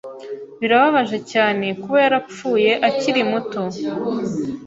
Birababaje 0.59 1.17
cyane 1.31 1.65
kuba 1.81 1.97
yarapfuye 2.05 2.71
akiri 2.87 3.21
muto. 3.31 3.61